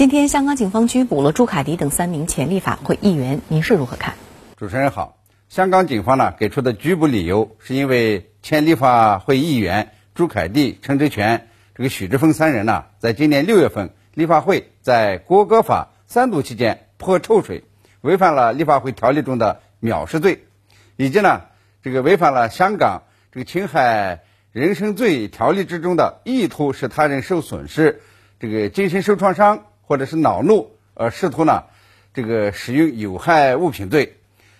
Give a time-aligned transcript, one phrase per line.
[0.00, 4.14] 今天，香港警方拘捕了朱凯迪等三名前立法会议员，您是如何看？
[4.56, 5.18] 主持人好，
[5.50, 17.64] 香港警方呢给出的拘捕理由是因为前立法会议员朱凯迪、陈志全、这个许志峰三人呢，在今年六月份，立法会在国歌法三读期间泼臭水，
[18.00, 20.46] 违反了立法会条例中的藐视罪，
[20.96, 21.42] 以及呢，
[21.82, 28.00] 这个违反了香港这个侵害人身罪条例之中的意图使他人受损失，
[28.38, 29.64] 这个精神受创伤。
[29.90, 31.64] 或者是恼怒，呃，试图呢，
[32.14, 34.18] 这个使用有害物品罪。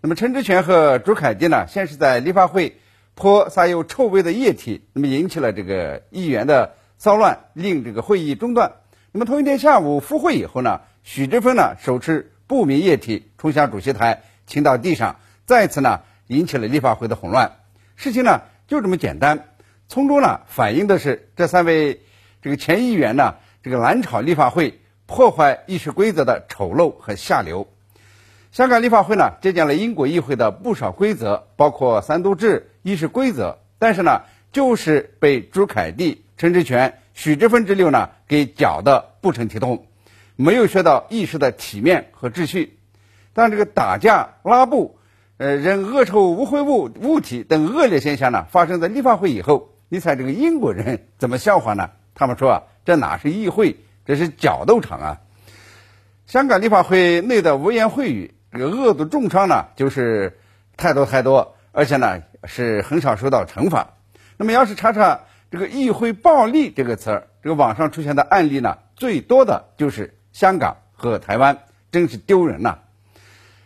[0.00, 2.80] 那么陈志全和朱凯迪呢，先是在立法会
[3.14, 8.72] 泼撒有臭味的液体，那么引起了这个议员的骚乱，令这个会议中断。
[9.12, 17.58] 那么同一天下午复会以后呢，许志峰呢手持不明液体冲向主席台，倾到地上，再次呢引起了立法会的混乱。
[17.94, 19.44] 事情呢就这么简单，
[19.86, 22.00] 从中呢反映的是这三位
[22.42, 24.80] 这个前议员呢这个蓝炒立法会。
[25.14, 27.68] 破坏议事规则的丑陋和下流。
[28.50, 34.22] 香港立法会呢，借鉴了英国议会的不少规则，包括三读制议事规则，但是呢，
[34.52, 39.84] 就是被朱凯蒂、陈志全、许志芬之流呢给搅得不成体统，
[40.34, 42.78] 没有学到议事的体面和秩序。
[43.34, 44.96] 当这个打架、拉布、
[45.36, 51.90] 呃扔恶臭污秽物物体等恶劣现象呢发生在立法会以后，你猜这个英国人怎么笑话呢？
[52.14, 53.76] 他们说啊，这哪是议会？
[54.04, 55.20] 这是角斗场啊！
[56.26, 60.38] 香港立法会内的污言秽语，这个恶毒重伤呢，就是
[60.76, 63.94] 太多太多，而且呢是很少受到惩罚。
[64.36, 65.20] 那么，要是查查
[65.50, 71.58] 这个“议会暴力”这个词儿，这个网上出现的案例呢，最多的就是香港和台湾，
[71.90, 72.78] 真是丢人呐！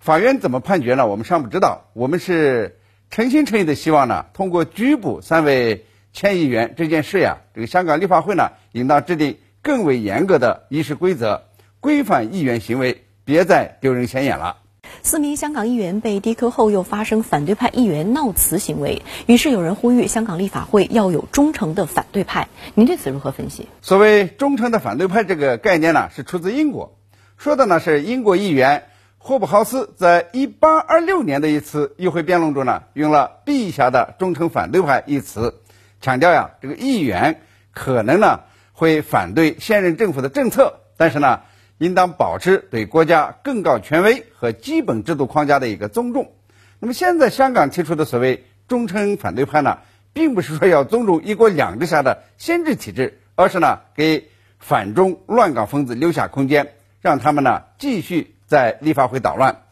[0.00, 1.06] 法院怎么判决呢？
[1.06, 1.86] 我们尚不知道。
[1.92, 2.78] 我们是
[3.10, 9.38] 诚心诚意的希望呢，通过拘捕三位前议员这件事呀，这个香港立法会呢，应当制定。
[9.68, 11.42] 更为严格的议事规则，
[11.80, 14.56] 规范议员行为，别再丢人现眼了。
[15.02, 22.48] 四名香港议员被 DQ 后，又发生反对派议员闹辞行为，于是有人呼吁香港立法会要有忠诚的反对派。
[22.76, 23.68] 您对此如何分析？
[23.82, 26.96] 所谓忠诚的反对派这个概念呢，是出自英国，
[27.36, 28.84] 说的呢是英国议员
[29.18, 35.60] 霍布豪斯在一八二六年的一次议会辩论中呢，用了“陛下的忠诚反对派”一词，
[36.00, 37.42] 强调呀，这个议员
[37.74, 38.40] 可能呢。
[38.78, 41.40] 会反对现任政府的政策，但是呢，
[41.78, 46.30] 应当保持对国家更高权威和基本制度框架的一个尊重。
[46.78, 49.78] 那么现在香港提出的所谓忠诚反对派呢，
[50.12, 54.28] 并不是说要尊重一国两制下的先制体制，而是呢给
[54.60, 59.62] 反中乱港分子留下空间，让他们呢继续在立法会捣乱。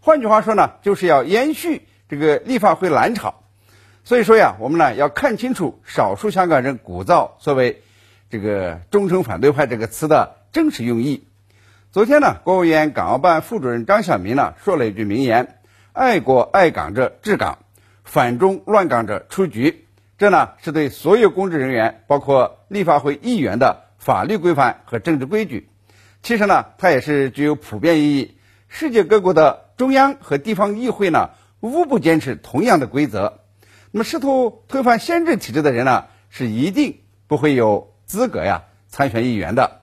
[0.00, 3.42] 换句话说呢，就是要延续这个立法会蓝潮。
[4.04, 7.82] 所以说呀，我们呢要看清楚少数香港人鼓噪所谓。
[8.30, 11.24] 这个“忠诚反对派”这个词的真实用意。
[11.90, 15.58] 昨天呢，国务院港澳办副主任张晓明呢说了一句名言
[15.92, 17.58] ：“爱国爱港者治港，
[18.04, 25.68] 反中乱港者出局。”这呢是对所有公职人员，包括立法会议员的法律规范和政治规矩。
[26.22, 28.36] 其实呢，它也是具有普遍意义。
[28.68, 33.40] 世界各国的中央和地方议会呢，无不坚持同样的规则。
[33.90, 37.89] 那么，试图推翻先制体制的人呢，是一定不会有。
[38.10, 39.78] 资格呀，参选议员的。